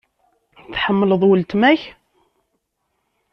[0.73, 1.81] Tḥemmleḍ weltma-k?